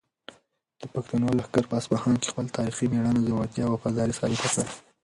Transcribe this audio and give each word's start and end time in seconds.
د 0.81 0.83
پښتنو 0.93 1.27
لښکر 1.37 1.63
په 1.69 1.75
اصفهان 1.79 2.15
کې 2.19 2.29
خپله 2.31 2.49
تاریخي 2.57 2.85
مېړانه، 2.93 3.23
زړورتیا 3.25 3.63
او 3.65 3.73
وفاداري 3.75 4.13
ثابته 4.19 4.47
کړه. 4.51 4.63